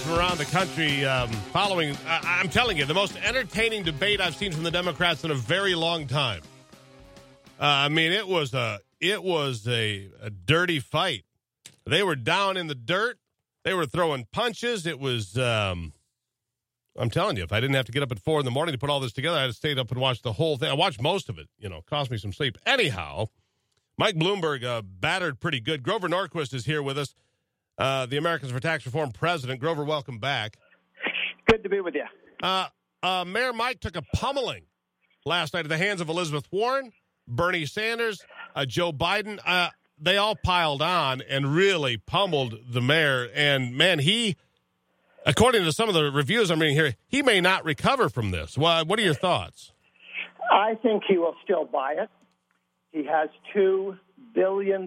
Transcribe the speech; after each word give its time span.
from 0.00 0.18
around 0.18 0.38
the 0.38 0.44
country 0.46 1.04
um, 1.04 1.28
following. 1.52 1.96
I, 2.06 2.38
I'm 2.40 2.48
telling 2.48 2.76
you, 2.76 2.84
the 2.84 2.94
most 2.94 3.16
entertaining 3.22 3.82
debate 3.82 4.20
I've 4.20 4.34
seen 4.34 4.52
from 4.52 4.62
the 4.62 4.70
Democrats 4.70 5.24
in 5.24 5.30
a 5.30 5.34
very 5.34 5.74
long 5.74 6.06
time. 6.06 6.42
Uh, 7.60 7.64
I 7.64 7.88
mean, 7.88 8.12
it 8.12 8.26
was 8.26 8.54
a 8.54 8.80
it 9.00 9.22
was 9.22 9.66
a, 9.68 10.08
a 10.22 10.30
dirty 10.30 10.80
fight. 10.80 11.24
They 11.86 12.02
were 12.02 12.16
down 12.16 12.56
in 12.56 12.66
the 12.66 12.74
dirt. 12.74 13.18
They 13.64 13.74
were 13.74 13.86
throwing 13.86 14.26
punches. 14.32 14.86
It 14.86 14.98
was. 14.98 15.36
Um, 15.36 15.92
I'm 16.98 17.10
telling 17.10 17.36
you, 17.36 17.44
if 17.44 17.52
I 17.52 17.60
didn't 17.60 17.76
have 17.76 17.86
to 17.86 17.92
get 17.92 18.02
up 18.02 18.12
at 18.12 18.18
four 18.18 18.40
in 18.40 18.44
the 18.44 18.50
morning 18.50 18.72
to 18.72 18.78
put 18.78 18.90
all 18.90 19.00
this 19.00 19.12
together, 19.12 19.38
I'd 19.38 19.42
have 19.42 19.54
stayed 19.54 19.78
up 19.78 19.90
and 19.90 20.00
watched 20.00 20.22
the 20.22 20.32
whole 20.32 20.56
thing. 20.56 20.68
I 20.70 20.74
watched 20.74 21.00
most 21.00 21.28
of 21.28 21.38
it. 21.38 21.48
You 21.58 21.68
know, 21.68 21.82
cost 21.82 22.10
me 22.10 22.18
some 22.18 22.32
sleep. 22.32 22.58
Anyhow, 22.66 23.26
Mike 23.96 24.16
Bloomberg 24.16 24.64
uh, 24.64 24.82
battered 24.82 25.40
pretty 25.40 25.60
good. 25.60 25.82
Grover 25.82 26.08
Norquist 26.08 26.52
is 26.54 26.64
here 26.64 26.82
with 26.82 26.98
us, 26.98 27.14
uh, 27.80 28.06
the 28.06 28.18
Americans 28.18 28.52
for 28.52 28.60
Tax 28.60 28.84
Reform 28.84 29.10
president. 29.10 29.58
Grover, 29.58 29.84
welcome 29.84 30.18
back. 30.18 30.56
Good 31.46 31.62
to 31.62 31.68
be 31.68 31.80
with 31.80 31.94
you. 31.94 32.04
Uh, 32.42 32.66
uh, 33.02 33.24
Mayor 33.26 33.52
Mike 33.52 33.80
took 33.80 33.96
a 33.96 34.02
pummeling 34.14 34.64
last 35.24 35.54
night 35.54 35.64
at 35.64 35.70
the 35.70 35.78
hands 35.78 36.00
of 36.00 36.08
Elizabeth 36.08 36.46
Warren, 36.52 36.92
Bernie 37.26 37.66
Sanders, 37.66 38.22
uh, 38.54 38.66
Joe 38.66 38.92
Biden. 38.92 39.40
Uh, 39.44 39.70
they 39.98 40.18
all 40.18 40.36
piled 40.36 40.82
on 40.82 41.22
and 41.22 41.54
really 41.54 41.96
pummeled 41.96 42.54
the 42.70 42.82
mayor. 42.82 43.28
And 43.34 43.74
man, 43.74 43.98
he, 43.98 44.36
according 45.24 45.64
to 45.64 45.72
some 45.72 45.88
of 45.88 45.94
the 45.94 46.10
reviews 46.10 46.50
I'm 46.50 46.60
reading 46.60 46.76
here, 46.76 46.94
he 47.08 47.22
may 47.22 47.40
not 47.40 47.64
recover 47.64 48.10
from 48.10 48.30
this. 48.30 48.58
What, 48.58 48.86
what 48.86 48.98
are 48.98 49.02
your 49.02 49.14
thoughts? 49.14 49.72
I 50.52 50.74
think 50.82 51.04
he 51.08 51.16
will 51.16 51.36
still 51.44 51.64
buy 51.64 51.94
it. 51.94 52.10
He 52.92 53.06
has 53.06 53.30
$2 53.56 53.98
billion, 54.34 54.86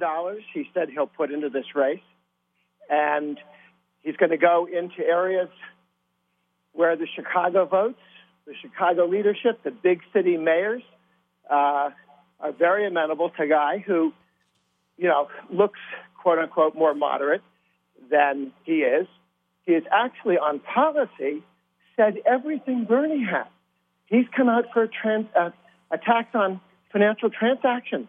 he 0.53 0.69
said 0.73 0.89
he'll 0.89 1.07
put 1.07 1.31
into 1.31 1.49
this 1.49 1.65
race. 1.73 2.01
And 2.89 3.37
he's 4.01 4.15
going 4.17 4.31
to 4.31 4.37
go 4.37 4.67
into 4.67 4.99
areas 4.99 5.49
where 6.73 6.95
the 6.95 7.07
Chicago 7.15 7.65
votes, 7.65 7.99
the 8.45 8.53
Chicago 8.61 9.05
leadership, 9.05 9.63
the 9.63 9.71
big 9.71 10.01
city 10.11 10.37
mayors 10.37 10.83
uh, 11.49 11.89
are 12.39 12.51
very 12.57 12.85
amenable 12.85 13.29
to 13.29 13.43
a 13.43 13.47
guy 13.47 13.77
who, 13.77 14.13
you 14.97 15.07
know, 15.07 15.29
looks 15.49 15.79
quote 16.21 16.39
unquote 16.39 16.75
more 16.75 16.93
moderate 16.93 17.41
than 18.09 18.51
he 18.63 18.79
is. 18.79 19.07
He 19.65 19.73
is 19.73 19.83
actually 19.91 20.37
on 20.37 20.59
policy 20.59 21.43
said 21.95 22.17
everything 22.25 22.85
Bernie 22.85 23.23
has. 23.23 23.47
He's 24.05 24.25
come 24.35 24.49
out 24.49 24.65
for 24.73 24.83
a, 24.83 24.87
trans, 24.87 25.27
uh, 25.39 25.51
a 25.91 25.97
tax 25.97 26.29
on 26.33 26.59
financial 26.91 27.29
transactions. 27.29 28.07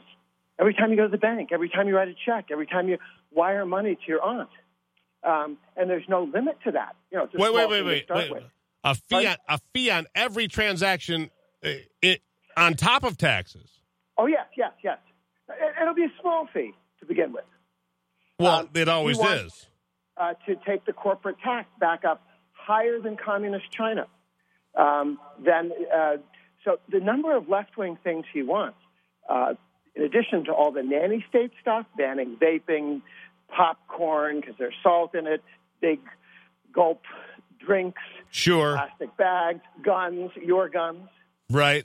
Every 0.58 0.75
time 0.75 0.91
you 0.91 0.97
go 0.97 1.05
to 1.05 1.11
the 1.11 1.19
bank, 1.19 1.50
every 1.52 1.69
time 1.69 1.89
you 1.89 1.97
write 1.97 2.08
a 2.08 2.14
check, 2.14 2.47
every 2.50 2.67
time 2.67 2.89
you 2.89 2.98
wire 3.33 3.67
money 3.67 3.95
to 3.95 4.02
your 4.06 4.22
aunt. 4.22 4.48
Um, 5.25 5.56
and 5.77 5.89
there's 5.89 6.08
no 6.08 6.25
limit 6.25 6.58
to 6.64 6.72
that. 6.72 6.97
You 7.11 7.19
know, 7.19 7.28
wait, 7.34 7.55
wait, 7.55 7.70
wait, 7.70 8.06
wait, 8.11 8.30
wait. 8.30 8.42
A 8.84 8.94
fee, 8.94 9.27
on, 9.27 9.36
a 9.48 9.58
fee 9.72 9.91
on 9.91 10.06
every 10.14 10.47
transaction 10.47 11.30
uh, 11.64 11.70
it, 12.03 12.20
on 12.56 12.75
top 12.75 13.03
of 13.03 13.17
taxes. 13.17 13.80
Oh 14.19 14.27
yes, 14.27 14.47
yes, 14.56 14.72
yes. 14.83 14.98
It'll 15.80 15.95
be 15.95 16.05
a 16.05 16.12
small 16.20 16.47
fee 16.52 16.72
to 17.00 17.06
begin 17.06 17.33
with. 17.33 17.45
Well, 18.39 18.61
um, 18.61 18.69
it 18.75 18.89
always 18.89 19.17
wants, 19.17 19.55
is. 19.55 19.67
Uh, 20.17 20.34
to 20.47 20.56
take 20.67 20.84
the 20.84 20.92
corporate 20.92 21.36
tax 21.42 21.69
back 21.80 22.05
up 22.05 22.27
higher 22.52 23.00
than 23.00 23.17
communist 23.17 23.70
China. 23.70 24.06
Um, 24.75 25.19
then, 25.42 25.72
uh, 25.95 26.17
so 26.64 26.78
the 26.91 27.00
number 27.00 27.36
of 27.36 27.48
left-wing 27.48 27.98
things 28.02 28.24
he 28.33 28.42
wants, 28.42 28.79
uh, 29.29 29.55
in 29.95 30.02
addition 30.02 30.45
to 30.46 30.52
all 30.52 30.73
the 30.73 30.83
nanny 30.83 31.24
state 31.29 31.52
stuff, 31.61 31.86
banning 31.96 32.36
vaping, 32.41 33.02
popcorn 33.48 34.40
because 34.40 34.55
there's 34.58 34.74
salt 34.82 35.14
in 35.14 35.27
it, 35.27 35.42
big 35.80 36.00
gulp 36.72 37.02
drinks, 37.64 38.02
sure, 38.30 38.74
plastic 38.74 39.16
bags, 39.16 39.60
guns, 39.82 40.30
your 40.42 40.68
guns, 40.68 41.08
right. 41.50 41.84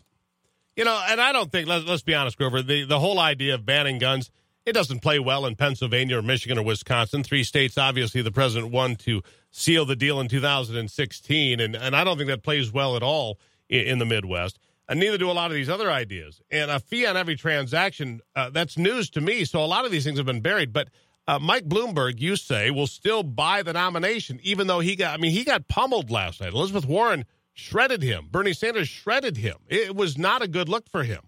You 0.76 0.86
know, 0.86 1.04
and 1.10 1.20
I 1.20 1.34
don't 1.34 1.52
think 1.52 1.68
let's, 1.68 1.86
let's 1.86 2.04
be 2.04 2.16
honest, 2.16 2.38
Grover. 2.38 2.62
The 2.62 2.86
the 2.86 3.00
whole 3.00 3.20
idea 3.20 3.56
of 3.56 3.66
banning 3.66 3.98
guns 4.00 4.32
it 4.70 4.74
doesn't 4.74 5.00
play 5.00 5.20
well 5.20 5.46
in 5.46 5.56
Pennsylvania 5.56 6.20
or 6.20 6.22
Michigan 6.22 6.58
or 6.60 6.64
Wisconsin. 6.64 7.24
Three 7.24 7.44
states, 7.44 7.78
obviously, 7.78 8.22
the 8.22 8.32
president 8.32 8.72
won 8.72 8.96
to 8.98 9.24
seal 9.50 9.84
the 9.84 9.96
deal 9.96 10.20
in 10.20 10.28
2016, 10.28 11.60
and 11.60 11.76
and 11.76 11.96
I 11.96 12.04
don't 12.04 12.18
think 12.18 12.30
that 12.30 12.44
plays 12.44 12.72
well 12.72 12.96
at 12.96 13.04
all 13.04 13.40
in, 13.68 13.82
in 13.88 14.00
the 14.00 14.06
Midwest. 14.06 14.60
And 14.88 15.00
neither 15.00 15.18
do 15.18 15.30
a 15.30 15.34
lot 15.34 15.52
of 15.52 15.56
these 15.56 15.70
other 15.70 15.92
ideas. 15.92 16.42
And 16.50 16.72
a 16.72 16.80
fee 16.80 17.06
on 17.06 17.16
every 17.16 17.36
transaction, 17.36 18.22
uh, 18.36 18.50
that's 18.50 18.76
news 18.76 19.10
to 19.12 19.22
me. 19.22 19.46
So 19.46 19.64
a 19.64 19.68
lot 19.68 19.86
of 19.86 19.92
these 19.92 20.04
things 20.04 20.18
have 20.18 20.26
been 20.26 20.42
buried. 20.42 20.74
But 20.74 20.90
uh, 21.30 21.38
Mike 21.38 21.66
Bloomberg, 21.70 22.20
you 22.20 22.36
say, 22.36 22.72
will 22.72 22.88
still 22.88 23.22
buy 23.22 23.62
the 23.62 23.74
nomination, 23.74 24.40
even 24.42 24.66
though 24.66 24.80
he 24.80 24.96
got, 24.96 25.14
I 25.14 25.22
mean, 25.22 25.32
he 25.32 25.44
got 25.44 25.68
pummeled 25.68 26.10
last 26.10 26.42
night. 26.42 26.54
Elizabeth 26.54 26.86
Warren 26.88 27.24
shredded 27.54 28.02
him. 28.02 28.28
Bernie 28.32 28.54
Sanders 28.54 28.88
shredded 28.88 29.38
him. 29.38 29.58
It 29.68 29.96
was 29.96 30.18
not 30.18 30.42
a 30.42 30.48
good 30.48 30.68
look 30.68 30.90
for 30.90 31.04
him. 31.04 31.22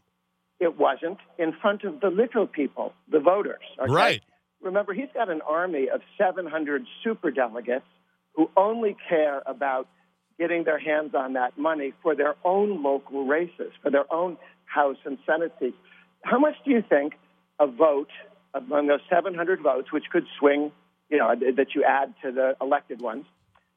It 0.59 0.75
wasn't 0.79 1.19
in 1.37 1.53
front 1.61 1.83
of 1.83 1.99
the 1.99 2.07
little 2.07 2.47
people, 2.47 2.93
the 3.11 3.19
voters. 3.19 3.61
Okay? 3.79 3.91
Right. 3.91 4.21
Remember, 4.59 4.91
he's 4.93 5.09
got 5.13 5.29
an 5.29 5.41
army 5.47 5.87
of 5.93 6.01
700 6.17 6.83
super 7.03 7.29
delegates 7.29 7.85
who 8.33 8.49
only 8.57 8.97
care 9.07 9.43
about 9.45 9.87
getting 10.39 10.63
their 10.63 10.79
hands 10.79 11.13
on 11.13 11.33
that 11.33 11.59
money 11.59 11.93
for 12.01 12.15
their 12.15 12.33
own 12.43 12.81
local 12.81 13.27
races, 13.27 13.71
for 13.83 13.91
their 13.91 14.11
own 14.11 14.37
House 14.65 14.97
and 15.05 15.19
Senate 15.27 15.53
seats. 15.59 15.77
How 16.23 16.39
much 16.39 16.55
do 16.65 16.71
you 16.71 16.83
think 16.87 17.13
a 17.59 17.67
vote 17.67 18.09
among 18.53 18.87
those 18.87 19.01
700 19.09 19.61
votes, 19.61 19.91
which 19.91 20.05
could 20.11 20.25
swing, 20.39 20.71
you 21.09 21.17
know, 21.17 21.33
that 21.35 21.75
you 21.75 21.83
add 21.83 22.13
to 22.23 22.31
the 22.31 22.55
elected 22.61 23.01
ones, 23.01 23.25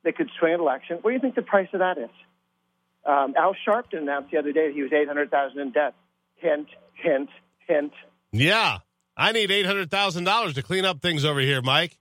they 0.03 0.13
could 0.13 0.31
swing 0.39 0.55
an 0.55 0.61
election. 0.61 0.99
What 1.01 1.11
do 1.11 1.15
you 1.15 1.21
think 1.21 1.35
the 1.35 1.43
price 1.43 1.69
of 1.73 1.81
that 1.81 1.99
is? 1.99 2.11
Um, 3.07 3.35
Al 3.37 3.55
Sharpton 3.67 3.99
announced 3.99 4.31
the 4.31 4.39
other 4.39 4.53
day 4.53 4.69
that 4.69 4.75
he 4.75 4.83
was 4.83 4.93
800,000 4.93 5.59
in 5.59 5.71
debt. 5.73 5.95
Hint, 6.37 6.69
hint, 6.95 7.29
hint. 7.67 7.93
Yeah, 8.33 8.79
I 9.17 9.33
need 9.33 9.51
eight 9.51 9.67
hundred 9.67 9.91
thousand 9.91 10.25
dollars 10.25 10.55
to 10.55 10.63
clean 10.63 10.85
up 10.85 11.01
things 11.01 11.25
over 11.25 11.41
here, 11.41 11.63
Mike. 11.63 11.99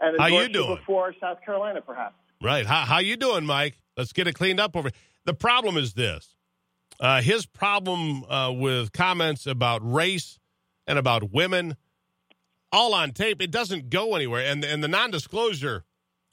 And 0.00 0.18
how 0.18 0.26
you 0.26 0.48
doing? 0.48 0.76
Before 0.76 1.14
South 1.20 1.38
Carolina, 1.44 1.80
perhaps. 1.80 2.16
Right. 2.42 2.66
How 2.66 2.80
how 2.80 2.98
you 2.98 3.16
doing, 3.16 3.46
Mike? 3.46 3.76
Let's 3.96 4.12
get 4.12 4.26
it 4.26 4.34
cleaned 4.34 4.58
up 4.58 4.76
over. 4.76 4.90
The 5.24 5.34
problem 5.34 5.76
is 5.76 5.94
this: 5.94 6.34
uh, 6.98 7.22
his 7.22 7.46
problem 7.46 8.24
uh, 8.24 8.50
with 8.52 8.92
comments 8.92 9.46
about 9.46 9.80
race 9.84 10.40
and 10.86 10.98
about 10.98 11.30
women 11.32 11.76
all 12.72 12.94
on 12.94 13.12
tape. 13.12 13.40
It 13.40 13.50
doesn't 13.50 13.90
go 13.90 14.14
anywhere. 14.16 14.44
And 14.44 14.64
and 14.64 14.82
the 14.82 14.88
non-disclosure 14.88 15.84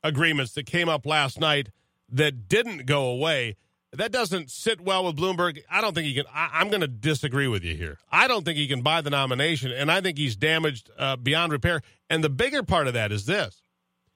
agreements 0.04 0.54
that 0.54 0.66
came 0.66 0.90
up 0.90 1.06
last 1.06 1.40
night 1.40 1.70
that 2.12 2.48
didn't 2.48 2.86
go 2.86 3.06
away. 3.06 3.58
That 3.92 4.12
doesn't 4.12 4.52
sit 4.52 4.80
well 4.82 5.06
with 5.06 5.18
Bloomberg. 5.18 5.64
I 5.70 5.82
don't 5.82 5.96
think 5.96 6.06
he 6.06 6.14
can. 6.14 6.26
I, 6.32 6.62
am 6.62 6.70
going 6.70 6.82
to 6.82 6.88
disagree 6.88 7.48
with 7.48 7.64
you 7.64 7.76
here. 7.76 7.98
I 8.12 8.28
don't 8.28 8.46
think 8.46 8.58
he 8.58 8.68
can 8.68 8.84
buy 8.84 9.02
the 9.02 9.10
nomination, 9.10 9.72
and 9.72 9.92
I 9.92 10.00
think 10.00 10.18
he's 10.20 10.36
damaged 10.36 10.92
uh, 10.98 11.16
beyond 11.16 11.52
repair. 11.52 11.82
And 12.08 12.24
the 12.24 12.30
bigger 12.30 12.62
part 12.62 12.86
of 12.88 12.94
that 12.94 13.12
is 13.12 13.26
this: 13.26 13.64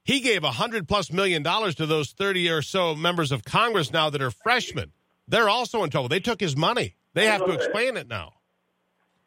he 0.04 0.20
gave 0.20 0.44
a 0.44 0.52
hundred 0.52 0.88
plus 0.88 1.12
million 1.12 1.42
dollars 1.42 1.74
to 1.76 1.88
those 1.88 2.12
thirty 2.12 2.50
or 2.50 2.62
so 2.62 2.94
members 2.94 3.32
of 3.32 3.44
Congress 3.44 3.92
now 3.92 4.12
that 4.12 4.22
are 4.22 4.30
freshmen. 4.30 4.92
They're 5.28 5.50
also 5.50 5.84
in 5.84 5.90
trouble. 5.90 6.10
They 6.10 6.20
took 6.20 6.40
his 6.40 6.56
money. 6.56 6.96
They 7.16 7.26
have 7.26 7.46
to 7.46 7.52
explain 7.52 7.98
it 7.98 8.08
now. 8.08 8.34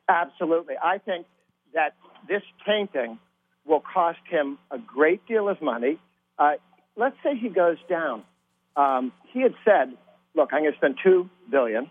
Absolutely. 0.09 0.75
I 0.83 0.99
think 0.99 1.27
that 1.75 1.95
this 2.29 2.43
tainting 2.67 3.19
will 3.65 3.81
cost 3.81 4.21
him 4.29 4.59
a 4.71 4.79
great 4.79 5.27
deal 5.27 5.49
of 5.49 5.61
money. 5.61 5.99
Uh, 6.39 6.53
let's 6.97 7.17
say 7.23 7.37
he 7.37 7.49
goes 7.49 7.79
down. 7.89 8.23
Um, 8.77 9.13
he 9.33 9.43
had 9.43 9.55
said, 9.65 9.97
"Look, 10.35 10.51
I'm 10.53 10.63
going 10.63 10.73
to 10.73 10.79
spend 10.79 10.99
two 11.03 11.29
billion, 11.51 11.91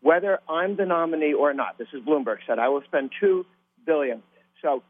whether 0.00 0.40
I'm 0.48 0.76
the 0.76 0.86
nominee 0.86 1.34
or 1.34 1.52
not." 1.54 1.78
This 1.78 1.88
is 1.92 2.02
Bloomberg 2.02 2.38
said, 2.46 2.58
"I 2.58 2.68
will 2.68 2.82
spend 2.82 3.10
two 3.20 3.46
billion. 3.84 4.22
So, 4.62 4.82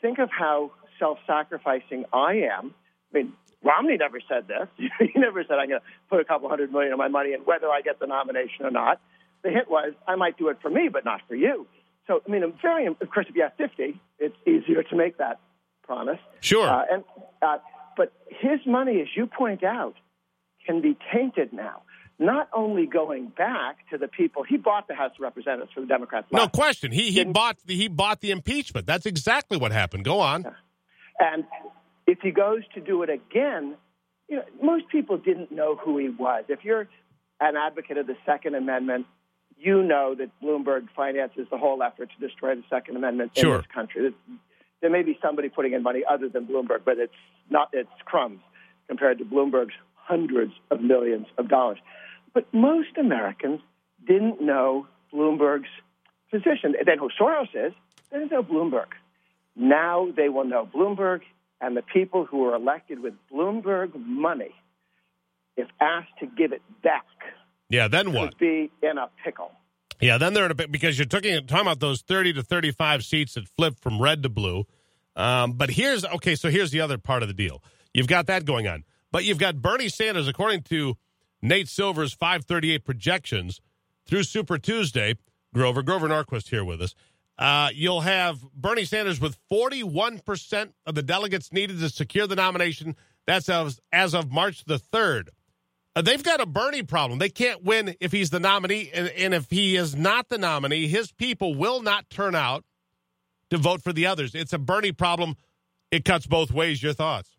think 0.00 0.18
of 0.18 0.30
how 0.30 0.72
self-sacrificing 0.98 2.04
I 2.12 2.48
am. 2.58 2.74
I 3.12 3.18
mean, 3.18 3.32
Romney 3.62 3.96
never 3.96 4.20
said 4.28 4.48
this. 4.48 4.68
he 4.98 5.18
never 5.18 5.42
said 5.44 5.58
I'm 5.58 5.68
going 5.68 5.80
to 5.80 5.86
put 6.10 6.20
a 6.20 6.24
couple 6.24 6.48
hundred 6.48 6.72
million 6.72 6.92
of 6.92 6.98
my 6.98 7.08
money 7.08 7.32
in 7.32 7.40
whether 7.40 7.68
I 7.68 7.80
get 7.80 7.98
the 7.98 8.06
nomination 8.06 8.64
or 8.64 8.70
not. 8.70 9.00
The 9.42 9.50
hint 9.50 9.70
was 9.70 9.92
I 10.06 10.16
might 10.16 10.36
do 10.36 10.48
it 10.48 10.58
for 10.60 10.70
me, 10.70 10.88
but 10.92 11.04
not 11.04 11.20
for 11.28 11.34
you. 11.34 11.66
So, 12.08 12.22
I 12.26 12.30
mean, 12.30 12.42
I'm 12.42 12.54
very, 12.60 12.86
of 12.86 12.96
course, 13.12 13.26
if 13.28 13.36
you 13.36 13.42
have 13.42 13.52
50, 13.58 14.00
it's 14.18 14.34
easier 14.46 14.82
to 14.82 14.96
make 14.96 15.18
that 15.18 15.38
promise. 15.84 16.18
Sure. 16.40 16.66
Uh, 16.66 16.82
and, 16.90 17.04
uh, 17.42 17.58
but 17.96 18.12
his 18.28 18.60
money, 18.66 19.00
as 19.02 19.08
you 19.14 19.26
point 19.26 19.62
out, 19.62 19.94
can 20.64 20.80
be 20.80 20.96
tainted 21.14 21.52
now. 21.52 21.82
Not 22.18 22.48
only 22.52 22.86
going 22.86 23.28
back 23.36 23.76
to 23.90 23.98
the 23.98 24.08
people 24.08 24.42
he 24.42 24.56
bought 24.56 24.88
the 24.88 24.94
House 24.94 25.12
of 25.14 25.20
Representatives 25.20 25.70
for 25.72 25.80
the 25.80 25.86
Democrats. 25.86 26.26
No 26.32 26.48
question. 26.48 26.90
He 26.90 27.12
he 27.12 27.24
bought 27.24 27.58
the, 27.64 27.76
he 27.76 27.86
bought 27.86 28.20
the 28.20 28.32
impeachment. 28.32 28.86
That's 28.86 29.06
exactly 29.06 29.56
what 29.56 29.70
happened. 29.70 30.04
Go 30.04 30.18
on. 30.18 30.44
And 31.20 31.44
if 32.08 32.18
he 32.20 32.32
goes 32.32 32.62
to 32.74 32.80
do 32.80 33.04
it 33.04 33.10
again, 33.10 33.76
you 34.28 34.36
know, 34.36 34.42
most 34.60 34.88
people 34.88 35.16
didn't 35.16 35.52
know 35.52 35.76
who 35.76 35.96
he 35.98 36.08
was. 36.08 36.44
If 36.48 36.64
you're 36.64 36.88
an 37.40 37.54
advocate 37.56 37.98
of 37.98 38.08
the 38.08 38.16
Second 38.26 38.56
Amendment, 38.56 39.06
you 39.60 39.82
know 39.82 40.14
that 40.14 40.30
Bloomberg 40.42 40.88
finances 40.94 41.46
the 41.50 41.58
whole 41.58 41.82
effort 41.82 42.10
to 42.18 42.26
destroy 42.26 42.54
the 42.54 42.64
Second 42.70 42.96
Amendment 42.96 43.32
sure. 43.36 43.56
in 43.56 43.60
this 43.60 43.66
country. 43.72 44.14
there 44.80 44.90
may 44.90 45.02
be 45.02 45.18
somebody 45.22 45.48
putting 45.48 45.72
in 45.72 45.82
money 45.82 46.02
other 46.08 46.28
than 46.28 46.46
Bloomberg, 46.46 46.80
but 46.84 46.98
it's 46.98 47.12
not 47.50 47.70
it's 47.72 47.90
crumbs 48.04 48.40
compared 48.86 49.18
to 49.18 49.24
Bloomberg's 49.24 49.74
hundreds 49.94 50.52
of 50.70 50.80
millions 50.80 51.26
of 51.36 51.48
dollars. 51.48 51.78
But 52.32 52.52
most 52.52 52.96
Americans 52.98 53.60
didn't 54.06 54.40
know 54.40 54.86
Bloomberg's 55.12 55.68
position. 56.30 56.74
They 56.84 56.94
know 56.94 57.08
who 57.08 57.24
Soros 57.24 57.48
is. 57.54 57.72
They 58.10 58.18
didn't 58.18 58.32
know 58.32 58.42
Bloomberg. 58.42 58.88
Now 59.56 60.08
they 60.16 60.28
will 60.28 60.44
know 60.44 60.66
Bloomberg 60.72 61.20
and 61.60 61.76
the 61.76 61.82
people 61.82 62.24
who 62.24 62.38
were 62.38 62.54
elected 62.54 63.00
with 63.00 63.14
Bloomberg 63.32 63.94
money, 63.94 64.54
if 65.56 65.66
asked 65.80 66.16
to 66.20 66.26
give 66.26 66.52
it 66.52 66.62
back, 66.82 67.04
Yeah, 67.70 67.88
then 67.88 68.12
what? 68.12 68.38
be 68.38 68.70
in 68.82 68.98
a 68.98 69.08
pickle. 69.24 69.52
Yeah, 70.00 70.18
then 70.18 70.32
they're 70.32 70.44
in 70.44 70.50
a 70.50 70.54
bit 70.54 70.70
because 70.70 70.98
you're 70.98 71.06
talking, 71.06 71.46
talking 71.46 71.66
about 71.66 71.80
those 71.80 72.02
30 72.02 72.34
to 72.34 72.42
35 72.42 73.04
seats 73.04 73.34
that 73.34 73.48
flip 73.48 73.78
from 73.80 74.00
red 74.00 74.22
to 74.22 74.28
blue. 74.28 74.64
Um, 75.16 75.52
but 75.52 75.70
here's 75.70 76.04
okay, 76.04 76.36
so 76.36 76.48
here's 76.50 76.70
the 76.70 76.80
other 76.80 76.98
part 76.98 77.22
of 77.22 77.28
the 77.28 77.34
deal. 77.34 77.62
You've 77.92 78.06
got 78.06 78.26
that 78.26 78.44
going 78.44 78.68
on. 78.68 78.84
But 79.10 79.24
you've 79.24 79.38
got 79.38 79.62
Bernie 79.62 79.88
Sanders, 79.88 80.28
according 80.28 80.62
to 80.64 80.96
Nate 81.40 81.68
Silver's 81.68 82.12
538 82.12 82.84
projections 82.84 83.60
through 84.06 84.24
Super 84.24 84.58
Tuesday. 84.58 85.16
Grover, 85.54 85.82
Grover 85.82 86.08
Norquist 86.08 86.48
here 86.48 86.64
with 86.64 86.82
us. 86.82 86.94
Uh, 87.38 87.70
you'll 87.72 88.02
have 88.02 88.42
Bernie 88.52 88.84
Sanders 88.84 89.20
with 89.20 89.38
41% 89.50 90.72
of 90.84 90.94
the 90.94 91.02
delegates 91.02 91.52
needed 91.52 91.78
to 91.78 91.88
secure 91.88 92.26
the 92.26 92.36
nomination. 92.36 92.96
That's 93.26 93.48
as, 93.48 93.80
as 93.92 94.14
of 94.14 94.30
March 94.30 94.64
the 94.64 94.78
3rd. 94.78 95.28
Uh, 95.98 96.02
they've 96.02 96.22
got 96.22 96.40
a 96.40 96.46
Bernie 96.46 96.84
problem. 96.84 97.18
They 97.18 97.28
can't 97.28 97.64
win 97.64 97.96
if 97.98 98.12
he's 98.12 98.30
the 98.30 98.38
nominee. 98.38 98.88
And, 98.94 99.08
and 99.08 99.34
if 99.34 99.50
he 99.50 99.74
is 99.74 99.96
not 99.96 100.28
the 100.28 100.38
nominee, 100.38 100.86
his 100.86 101.10
people 101.10 101.56
will 101.56 101.82
not 101.82 102.08
turn 102.08 102.36
out 102.36 102.64
to 103.50 103.58
vote 103.58 103.82
for 103.82 103.92
the 103.92 104.06
others. 104.06 104.32
It's 104.32 104.52
a 104.52 104.58
Bernie 104.58 104.92
problem. 104.92 105.34
It 105.90 106.04
cuts 106.04 106.24
both 106.24 106.52
ways. 106.52 106.80
Your 106.84 106.92
thoughts? 106.92 107.30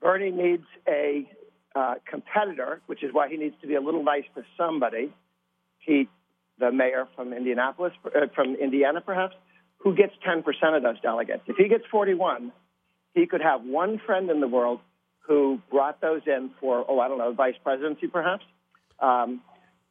Bernie 0.00 0.30
needs 0.30 0.62
a 0.86 1.28
uh, 1.74 1.94
competitor, 2.08 2.80
which 2.86 3.02
is 3.02 3.12
why 3.12 3.28
he 3.28 3.36
needs 3.36 3.56
to 3.62 3.66
be 3.66 3.74
a 3.74 3.80
little 3.80 4.04
nice 4.04 4.26
to 4.36 4.44
somebody. 4.56 5.12
He, 5.80 6.08
the 6.60 6.70
mayor 6.70 7.08
from 7.16 7.32
Indianapolis, 7.32 7.94
uh, 8.06 8.26
from 8.32 8.54
Indiana, 8.54 9.00
perhaps, 9.00 9.34
who 9.78 9.96
gets 9.96 10.12
10% 10.24 10.44
of 10.76 10.84
those 10.84 11.00
delegates. 11.00 11.42
If 11.48 11.56
he 11.56 11.66
gets 11.66 11.82
41, 11.90 12.52
he 13.16 13.26
could 13.26 13.40
have 13.40 13.64
one 13.64 14.00
friend 14.06 14.30
in 14.30 14.38
the 14.38 14.46
world 14.46 14.78
who 15.28 15.60
brought 15.70 16.00
those 16.00 16.22
in 16.26 16.50
for, 16.58 16.84
oh, 16.88 16.98
I 16.98 17.06
don't 17.06 17.18
know, 17.18 17.32
vice 17.32 17.54
presidency, 17.62 18.08
perhaps. 18.08 18.44
Um, 18.98 19.42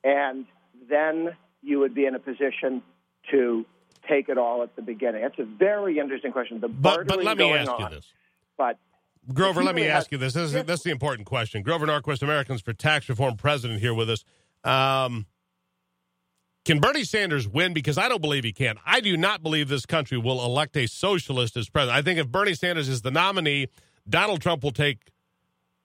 and 0.04 0.46
then 0.90 1.30
you 1.62 1.80
would 1.80 1.94
be 1.94 2.06
in 2.06 2.16
a 2.16 2.20
position 2.20 2.82
to 3.32 3.66
take 4.10 4.30
it 4.30 4.38
all 4.38 4.64
at 4.64 4.76
the 4.76 4.82
beginning. 4.82 5.22
That's 5.22 5.38
a 5.40 5.46
very 5.46 6.00
interesting 6.00 6.32
question. 6.32 6.60
The 6.60 6.68
But, 6.68 7.08
but 7.08 7.24
let 7.24 7.38
me 7.38 7.54
ask 7.54 7.68
you 7.68 7.86
on, 7.86 7.92
this. 7.92 8.12
But 8.58 8.80
Grover, 9.32 9.64
let 9.64 9.76
me 9.76 9.84
really 9.84 9.94
ask 9.94 10.12
you 10.12 10.18
this. 10.18 10.34
This 10.34 10.54
is, 10.54 10.66
this 10.66 10.80
is 10.80 10.84
the 10.84 10.92
important 10.92 11.28
question. 11.28 11.62
Grover 11.62 11.86
Norquist, 11.86 12.24
Americans 12.24 12.62
for 12.62 12.74
Tax 12.74 13.08
Reform 13.08 13.36
president, 13.36 13.80
here 13.80 13.94
with 13.94 14.10
us. 14.10 14.24
Um, 14.64 15.28
can 16.66 16.80
Bernie 16.80 17.04
Sanders 17.04 17.48
win? 17.48 17.74
Because 17.74 17.98
I 17.98 18.10
don't 18.10 18.22
believe 18.22 18.44
he 18.44 18.54
can. 18.54 18.78
I 18.86 19.02
do 19.02 19.16
not 19.16 19.44
believe 19.44 19.70
this 19.70 19.86
country 19.86 20.18
will 20.18 20.44
elect 20.44 20.76
a 20.78 20.88
socialist 20.88 21.56
as 21.58 21.70
president. 21.70 21.98
I 21.98 22.02
think 22.02 22.20
if 22.20 22.28
Bernie 22.28 22.56
Sanders 22.56 22.90
is 22.90 23.04
the 23.04 23.12
nominee, 23.12 23.68
Donald 24.10 24.42
Trump 24.42 24.64
will 24.64 24.72
take 24.72 25.12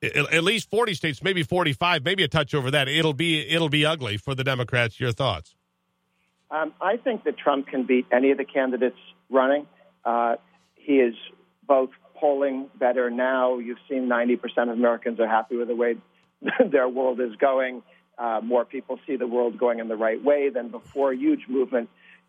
at 0.03 0.43
least 0.43 0.69
40 0.71 0.95
states, 0.95 1.23
maybe 1.23 1.43
45, 1.43 2.05
maybe 2.05 2.25
a 2.25 2.29
touch 2.29 2.55
over 2.55 2.71
that. 2.71 2.89
It'll 2.89 3.15
be 3.15 3.41
it'll 3.49 3.69
be 3.69 3.87
ugly 3.87 4.17
for 4.17 4.35
the 4.35 4.45
Democrats. 4.45 4.99
Your 4.99 5.13
thoughts? 5.13 5.55
Um, 6.51 6.75
I 6.81 6.97
think 6.97 7.25
that 7.25 7.39
Trump 7.39 7.69
can 7.69 7.87
beat 7.87 8.07
any 8.13 8.31
of 8.31 8.39
the 8.39 8.45
candidates 8.45 8.99
running. 9.31 9.67
Uh, 10.05 10.37
he 10.75 10.95
is 10.95 11.15
both 11.67 11.91
polling 12.17 12.69
better 12.79 13.11
now. 13.11 13.59
You've 13.59 13.79
seen 13.89 14.07
90% 14.07 14.39
of 14.65 14.69
Americans 14.69 15.19
are 15.19 15.29
happy 15.29 15.57
with 15.57 15.69
the 15.69 15.77
way 15.77 15.97
their 16.71 16.89
world 16.89 17.21
is 17.21 17.35
going. 17.37 17.83
Uh, 18.19 18.41
more 18.43 18.65
people 18.65 18.99
see 19.07 19.17
the 19.17 19.27
world 19.27 19.57
going 19.57 19.79
in 19.79 19.89
the 19.89 19.97
right 19.97 20.23
way 20.23 20.51
than 20.51 20.69
before. 20.69 21.15
Huge 21.15 21.49
movement 21.49 21.89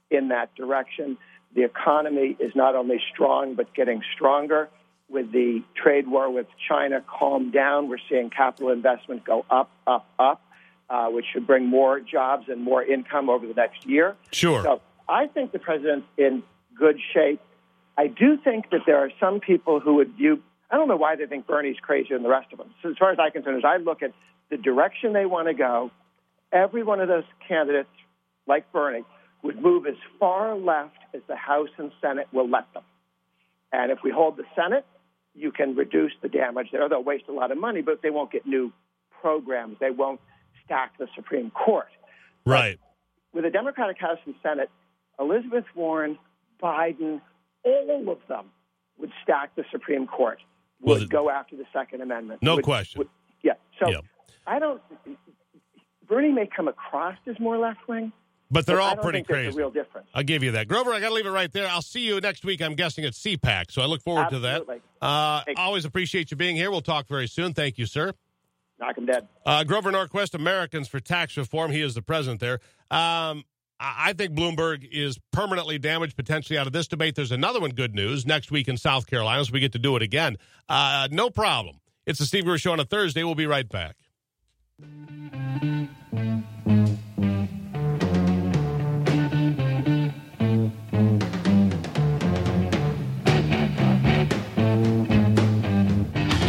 in 0.10 0.30
that 0.30 0.56
direction. 0.56 1.18
The 1.54 1.64
economy 1.64 2.38
is 2.40 2.54
not 2.56 2.76
only 2.76 3.00
strong, 3.14 3.56
but 3.56 3.74
getting 3.76 4.02
stronger. 4.16 4.70
With 5.14 5.32
the 5.32 5.62
trade 5.76 6.08
war 6.08 6.32
with 6.32 6.48
China 6.68 7.04
calmed 7.08 7.54
down, 7.54 7.88
we're 7.88 8.00
seeing 8.10 8.32
capital 8.32 8.72
investment 8.72 9.24
go 9.24 9.46
up, 9.48 9.70
up, 9.86 10.08
up, 10.18 10.42
uh, 10.90 11.08
which 11.10 11.26
should 11.32 11.46
bring 11.46 11.68
more 11.68 12.00
jobs 12.00 12.50
and 12.50 12.64
more 12.64 12.84
income 12.84 13.30
over 13.30 13.46
the 13.46 13.54
next 13.54 13.86
year. 13.86 14.16
Sure. 14.32 14.64
So 14.64 14.82
I 15.08 15.28
think 15.28 15.52
the 15.52 15.60
president's 15.60 16.08
in 16.18 16.42
good 16.76 17.00
shape. 17.14 17.40
I 17.96 18.08
do 18.08 18.38
think 18.44 18.72
that 18.72 18.82
there 18.88 18.98
are 18.98 19.12
some 19.20 19.40
people 19.40 19.80
who 19.80 19.96
would 19.96 20.16
view, 20.16 20.42
I 20.72 20.78
don't 20.78 20.88
know 20.88 20.98
why 20.98 21.16
they 21.16 21.28
think 21.28 21.46
Bernie's 21.46 21.78
crazier 21.80 22.16
than 22.16 22.24
the 22.24 22.30
rest 22.30 22.52
of 22.52 22.58
them. 22.58 22.74
So 22.82 22.90
as 22.90 22.98
far 22.98 23.12
as 23.12 23.20
I'm 23.20 23.32
concerned, 23.32 23.58
as 23.58 23.64
I 23.64 23.78
look 23.78 24.02
at 24.02 24.14
the 24.50 24.58
direction 24.58 25.14
they 25.14 25.28
want 25.28 25.48
to 25.48 25.54
go, 25.54 25.92
every 26.52 26.82
one 26.82 27.02
of 27.02 27.08
those 27.08 27.26
candidates, 27.48 27.90
like 28.48 28.72
Bernie, 28.72 29.06
would 29.44 29.62
move 29.62 29.86
as 29.86 29.96
far 30.20 30.56
left 30.56 30.98
as 31.14 31.22
the 31.28 31.36
House 31.36 31.70
and 31.78 31.92
Senate 32.02 32.28
will 32.32 32.50
let 32.50 32.74
them. 32.74 32.84
And 33.72 33.92
if 33.92 34.00
we 34.04 34.10
hold 34.10 34.38
the 34.38 34.46
Senate, 34.56 34.86
you 35.36 35.52
can 35.52 35.76
reduce 35.76 36.12
the 36.22 36.30
damage 36.30 36.70
there. 36.72 36.88
They'll 36.88 37.04
waste 37.04 37.26
a 37.28 37.32
lot 37.34 37.52
of 37.52 37.58
money, 37.58 37.82
but 37.82 38.02
they 38.02 38.10
won't 38.10 38.32
get 38.32 38.46
new 38.46 38.72
programs. 39.22 39.78
They 39.80 39.92
won't 39.92 40.20
stack 40.66 40.98
the 40.98 41.08
Supreme 41.16 41.52
Court. 41.52 41.88
right. 42.46 42.80
With 43.34 43.46
a 43.46 43.50
Democratic 43.50 43.98
House 44.00 44.20
and 44.28 44.36
Senate, 44.44 44.70
Elizabeth 45.20 45.66
Warren, 45.74 46.20
Biden, 46.62 47.20
all 47.64 48.12
of 48.12 48.20
them 48.28 48.52
would 49.00 49.12
stack 49.24 49.56
the 49.56 49.64
Supreme 49.72 50.06
Court, 50.06 50.38
Well, 50.80 51.00
would 51.00 51.04
the- 51.04 51.12
go 51.12 51.32
after 51.32 51.56
the 51.56 51.66
Second 51.74 52.02
Amendment. 52.02 52.44
No 52.44 52.58
would- 52.58 52.64
question. 52.64 53.00
would- 53.00 53.10
yeah. 53.42 53.54
So 53.80 53.90
Yeah. 53.90 54.02
I 54.46 54.60
don't. 54.60 54.82
Bernie 56.08 56.32
may 56.32 56.46
come 56.46 56.68
across 56.68 57.18
as 57.26 57.40
more 57.40 57.58
left 57.58 57.88
wing, 57.88 58.12
But 58.54 58.68
they're 58.68 58.80
all 58.80 58.96
pretty 58.96 59.24
crazy. 59.24 59.58
real 59.58 59.72
difference. 59.72 60.08
I'll 60.14 60.24
give 60.24 60.44
you 60.44 60.52
that. 60.52 60.68
Grover, 60.68 60.94
I 60.94 61.00
got 61.00 61.10
to 61.10 61.14
leave 61.16 61.26
it 61.26 61.32
right 61.32 61.52
there. 61.52 61.68
I'll 61.68 61.82
see 61.82 62.02
you 62.02 62.22
next 62.22 62.46
week. 62.46 62.62
I'm 62.62 62.76
guessing 62.76 63.04
at 63.04 63.14
CPAC, 63.14 63.72
so 63.72 63.82
I 63.82 63.86
look 63.86 64.02
forward 64.04 64.28
Absolutely. 64.32 64.76
to 64.76 64.82
that. 65.02 65.06
Uh, 65.06 65.44
always 65.58 65.86
appreciate 65.86 66.30
you 66.30 66.38
being 66.38 66.56
here. 66.56 66.70
We'll 66.70 66.82
talk 66.82 67.08
very 67.08 67.28
soon. 67.28 67.54
Thank 67.54 67.80
you, 67.80 67.88
sir. 67.88 68.14
Knock 68.80 68.98
him 68.98 69.08
dead. 69.08 69.28
Uh, 69.46 69.64
Grover 69.64 69.92
Norquist, 69.92 70.36
Americans 70.36 70.88
for 70.88 71.00
Tax 71.00 71.36
Reform. 71.36 71.72
He 71.72 71.82
is 71.82 71.96
the 71.96 72.02
president 72.02 72.40
there. 72.42 72.60
Um, 72.92 73.44
I 73.80 74.14
think 74.14 74.34
Bloomberg 74.34 74.88
is 74.90 75.20
permanently 75.32 75.80
damaged 75.80 76.16
potentially 76.16 76.58
out 76.58 76.68
of 76.68 76.74
this 76.74 76.88
debate. 76.88 77.16
There's 77.16 77.32
another 77.32 77.60
one, 77.60 77.72
good 77.72 77.96
news, 77.96 78.26
next 78.26 78.52
week 78.52 78.68
in 78.68 78.78
South 78.78 79.08
Carolina, 79.08 79.44
so 79.44 79.52
we 79.52 79.60
get 79.60 79.74
to 79.74 79.80
do 79.80 79.96
it 79.96 80.02
again. 80.02 80.38
Uh, 80.70 81.08
no 81.12 81.30
problem. 81.30 81.80
It's 82.06 82.20
the 82.20 82.26
Steve 82.26 82.44
Gruber 82.46 82.60
Show 82.60 82.72
on 82.72 82.80
a 82.80 82.86
Thursday. 82.86 83.24
We'll 83.24 83.36
be 83.36 83.48
right 83.48 83.68
back. 83.68 83.96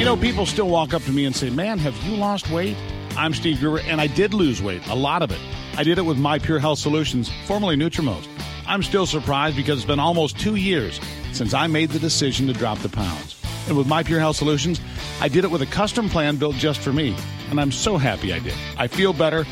You 0.04 0.10
know, 0.10 0.16
people 0.18 0.44
still 0.44 0.68
walk 0.68 0.92
up 0.92 1.02
to 1.04 1.12
me 1.12 1.24
and 1.24 1.34
say, 1.34 1.48
Man, 1.48 1.78
have 1.78 1.96
you 2.02 2.14
lost 2.14 2.50
weight? 2.50 2.76
I'm 3.16 3.32
Steve 3.32 3.58
Gruber, 3.58 3.80
and 3.86 4.02
I 4.02 4.06
did 4.06 4.34
lose 4.34 4.60
weight, 4.60 4.86
a 4.88 4.94
lot 4.94 5.22
of 5.22 5.30
it. 5.30 5.40
I 5.78 5.82
did 5.82 5.96
it 5.96 6.02
with 6.02 6.18
My 6.18 6.38
Pure 6.38 6.58
Health 6.58 6.78
Solutions, 6.78 7.30
formerly 7.46 7.74
Nutrimost. 7.74 8.28
I'm 8.66 8.82
still 8.82 9.06
surprised 9.06 9.56
because 9.56 9.78
it's 9.78 9.86
been 9.86 9.98
almost 9.98 10.38
two 10.38 10.56
years 10.56 11.00
since 11.32 11.54
I 11.54 11.68
made 11.68 11.88
the 11.88 11.98
decision 11.98 12.46
to 12.48 12.52
drop 12.52 12.80
the 12.80 12.90
pounds. 12.90 13.42
And 13.66 13.78
with 13.78 13.86
My 13.86 14.02
Pure 14.02 14.20
Health 14.20 14.36
Solutions, 14.36 14.78
I 15.22 15.28
did 15.28 15.42
it 15.42 15.50
with 15.50 15.62
a 15.62 15.66
custom 15.66 16.10
plan 16.10 16.36
built 16.36 16.56
just 16.56 16.80
for 16.80 16.92
me. 16.92 17.16
And 17.48 17.58
I'm 17.58 17.72
so 17.72 17.96
happy 17.96 18.34
I 18.34 18.40
did. 18.40 18.54
I 18.76 18.88
feel 18.88 19.14
better. 19.14 19.46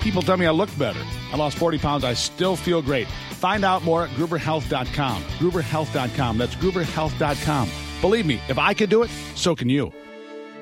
People 0.00 0.20
tell 0.22 0.36
me 0.36 0.46
I 0.46 0.50
look 0.50 0.76
better. 0.76 1.00
I 1.32 1.36
lost 1.36 1.56
40 1.58 1.78
pounds. 1.78 2.02
I 2.02 2.14
still 2.14 2.56
feel 2.56 2.82
great. 2.82 3.06
Find 3.34 3.64
out 3.64 3.84
more 3.84 4.06
at 4.06 4.10
gruberhealth.com. 4.16 5.22
Gruberhealth.com. 5.38 6.38
That's 6.38 6.56
gruberhealth.com. 6.56 7.91
Believe 8.02 8.26
me, 8.26 8.40
if 8.48 8.58
I 8.58 8.74
could 8.74 8.90
do 8.90 9.04
it, 9.04 9.10
so 9.36 9.54
can 9.54 9.70
you. 9.70 9.92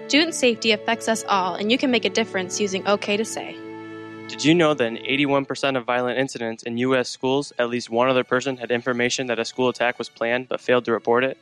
Student 0.09 0.35
safety 0.35 0.73
affects 0.73 1.09
us 1.09 1.25
all, 1.27 1.55
and 1.55 1.73
you 1.73 1.79
can 1.79 1.91
make 1.91 2.05
a 2.05 2.11
difference 2.11 2.61
using 2.61 2.87
OK 2.87 3.17
to 3.17 3.25
Say. 3.25 3.57
Did 4.29 4.45
you 4.45 4.55
know 4.55 4.75
that 4.75 4.85
in 4.85 4.97
81% 4.99 5.77
of 5.79 5.85
violent 5.87 6.19
incidents 6.19 6.63
in 6.65 6.77
U.S. 6.77 7.09
schools, 7.09 7.53
at 7.59 7.71
least 7.71 7.89
one 7.89 8.11
other 8.11 8.25
person 8.25 8.59
had 8.59 8.71
information 8.71 9.27
that 9.29 9.39
a 9.39 9.45
school 9.45 9.71
attack 9.71 9.99
was 9.99 10.09
planned 10.11 10.49
but 10.49 10.61
failed 10.61 10.85
to 10.85 10.93
report 10.93 11.25
it? 11.25 11.39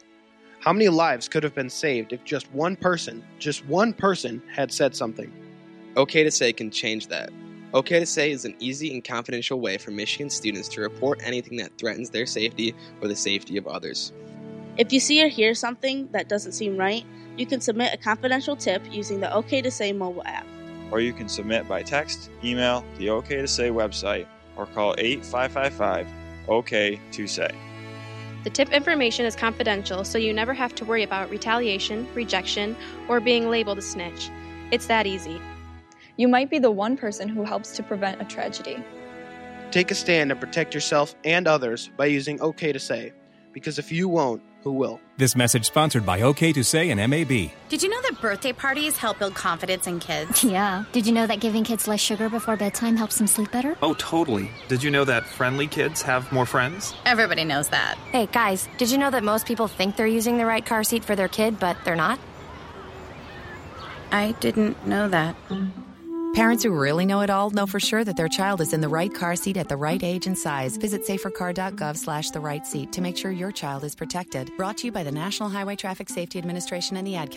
How 0.61 0.73
many 0.73 0.89
lives 0.89 1.29
could 1.29 1.43
have 1.43 1.55
been 1.55 1.69
saved 1.69 2.13
if 2.13 2.23
just 2.25 2.51
one 2.53 2.77
person, 2.77 3.25
just 3.41 3.67
one 3.67 3.93
person, 3.93 4.41
had 4.55 4.73
said 4.73 4.95
something? 4.95 5.33
OK 5.97 6.23
to 6.23 6.31
Say 6.31 6.53
can 6.53 6.71
change 6.71 7.09
that. 7.09 7.31
OK 7.75 7.99
to 7.99 8.07
Say 8.07 8.31
is 8.31 8.45
an 8.45 8.55
easy 8.61 8.95
and 8.95 9.03
confidential 9.03 9.61
way 9.61 9.79
for 9.79 9.91
Michigan 9.91 10.31
students 10.31 10.69
to 10.69 10.81
report 10.81 11.21
anything 11.25 11.59
that 11.59 11.77
threatens 11.77 12.11
their 12.11 12.27
safety 12.27 12.73
or 13.03 13.09
the 13.09 13.17
safety 13.17 13.57
of 13.57 13.67
others. 13.67 14.13
If 14.79 14.93
you 14.93 15.01
see 15.01 15.23
or 15.25 15.29
hear 15.29 15.55
something 15.55 16.09
that 16.13 16.29
doesn't 16.29 16.53
seem 16.53 16.77
right, 16.77 17.05
you 17.37 17.47
can 17.47 17.61
submit 17.61 17.93
a 17.93 17.97
confidential 17.97 18.55
tip 18.55 18.83
using 18.93 19.19
the 19.21 19.33
OK 19.35 19.61
to 19.63 19.71
Say 19.71 19.93
mobile 19.93 20.23
app. 20.25 20.47
or 20.91 21.01
you 21.01 21.13
can 21.13 21.29
submit 21.29 21.69
by 21.69 21.83
text, 21.83 22.31
email, 22.43 22.85
the 22.97 23.11
OK 23.11 23.37
to 23.37 23.49
Say 23.49 23.71
website, 23.71 24.27
or 24.57 24.67
call 24.67 24.95
8555 24.97 26.07
OK 26.49 27.01
to 27.11 27.27
Say. 27.27 27.51
The 28.45 28.51
tip 28.51 28.73
information 28.73 29.27
is 29.27 29.35
confidential, 29.35 30.05
so 30.05 30.17
you 30.17 30.33
never 30.33 30.55
have 30.55 30.75
to 30.77 30.85
worry 30.85 31.03
about 31.03 31.29
retaliation, 31.29 32.07
rejection, 32.15 32.77
or 33.09 33.21
being 33.21 33.51
labeled 33.51 33.79
a 33.79 33.83
snitch. 33.83 34.31
It's 34.71 34.87
that 34.87 35.07
easy. 35.07 35.41
You 36.17 36.29
might 36.29 36.51
be 36.51 36.59
the 36.61 36.71
one 36.71 36.97
person 36.97 37.29
who 37.29 37.43
helps 37.45 37.73
to 37.77 37.83
prevent 37.83 38.23
a 38.23 38.25
tragedy. 38.25 38.83
Take 39.73 39.91
a 39.91 39.95
stand 39.95 40.31
and 40.31 40.41
protect 40.41 40.73
yourself 40.73 41.15
and 41.25 41.47
others 41.49 41.91
by 41.97 42.07
using 42.07 42.41
OK 42.41 42.73
to 42.73 42.79
Say. 42.79 43.13
Because 43.53 43.79
if 43.79 43.91
you 43.91 44.09
won't, 44.09 44.41
who 44.63 44.73
will? 44.73 45.01
This 45.17 45.35
message 45.37 45.65
sponsored 45.67 46.05
by 46.07 46.23
OK 46.23 46.53
to 46.53 46.63
Say 46.63 46.91
and 46.91 46.99
MAB. 47.11 47.51
Did 47.69 47.83
you 47.83 47.89
know 47.89 48.01
that 48.03 48.21
birthday 48.21 48.53
parties 48.53 48.97
help 48.97 49.19
build 49.19 49.35
confidence 49.35 49.87
in 49.87 50.01
kids? 50.01 50.45
Yeah. 50.49 50.85
Did 50.93 51.07
you 51.07 51.13
know 51.13 51.27
that 51.27 51.41
giving 51.41 51.63
kids 51.65 51.87
less 51.87 52.01
sugar 52.01 52.29
before 52.29 52.57
bedtime 52.57 52.97
helps 52.97 53.19
them 53.19 53.27
sleep 53.27 53.51
better? 53.51 53.77
Oh, 53.83 53.95
totally. 53.95 54.51
Did 54.69 54.83
you 54.83 54.91
know 54.91 55.05
that 55.05 55.27
friendly 55.27 55.67
kids 55.67 56.01
have 56.03 56.31
more 56.33 56.47
friends? 56.47 56.95
Everybody 57.05 57.45
knows 57.45 57.69
that. 57.69 57.97
Hey, 58.13 58.27
guys, 58.27 58.67
did 58.79 58.91
you 58.91 58.99
know 58.99 59.11
that 59.11 59.23
most 59.25 59.47
people 59.47 59.69
think 59.69 59.97
they're 59.97 60.07
using 60.07 60.39
the 60.39 60.47
right 60.47 60.65
car 60.65 60.83
seat 60.85 61.05
for 61.05 61.15
their 61.15 61.29
kid, 61.29 61.59
but 61.59 61.77
they're 61.85 61.97
not? 61.97 62.19
I 64.11 64.33
didn't 64.41 64.87
know 64.87 65.09
that. 65.09 65.37
Parents 66.39 66.63
who 66.63 66.71
really 66.71 67.05
know 67.05 67.23
it 67.23 67.31
all 67.31 67.51
know 67.51 67.67
for 67.67 67.81
sure 67.81 68.05
that 68.05 68.17
their 68.17 68.29
child 68.29 68.61
is 68.61 68.73
in 68.73 68.81
the 68.81 68.89
right 68.89 69.13
car 69.13 69.35
seat 69.35 69.57
at 69.57 69.69
the 69.69 69.77
right 69.77 70.01
age 70.05 70.29
and 70.29 70.39
size. 70.39 70.77
Visit 70.77 71.03
safercar.gov 71.05 71.97
slash 71.97 72.31
the 72.31 72.39
right 72.39 72.65
seat 72.65 72.93
to 72.93 73.01
make 73.01 73.17
sure 73.17 73.33
your 73.33 73.51
child 73.51 73.83
is 73.83 73.97
protected. 73.97 74.57
Brought 74.57 74.77
to 74.77 74.87
you 74.87 74.93
by 74.93 75.03
the 75.03 75.11
National 75.11 75.49
Highway 75.49 75.75
Traffic 75.75 76.09
Safety 76.09 76.39
Administration 76.39 76.97
and 76.97 77.05
the 77.05 77.17
Ad 77.17 77.33
Council. 77.33 77.37